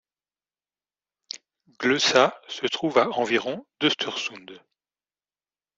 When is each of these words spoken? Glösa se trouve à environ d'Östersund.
Glösa 1.77 2.33
se 2.47 2.65
trouve 2.65 2.97
à 2.97 3.07
environ 3.09 3.67
d'Östersund. 3.79 4.59